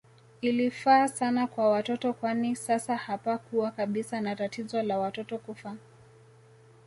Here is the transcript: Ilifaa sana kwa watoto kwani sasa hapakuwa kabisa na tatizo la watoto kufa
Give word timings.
Ilifaa 0.41 1.07
sana 1.07 1.47
kwa 1.47 1.69
watoto 1.69 2.13
kwani 2.13 2.55
sasa 2.55 2.95
hapakuwa 2.97 3.71
kabisa 3.71 4.21
na 4.21 4.35
tatizo 4.35 4.83
la 4.83 4.99
watoto 4.99 5.37
kufa 5.37 5.75